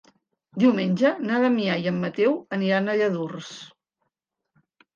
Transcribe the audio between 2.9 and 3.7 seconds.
a Lladurs.